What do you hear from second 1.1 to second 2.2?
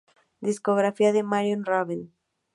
de Marion Raven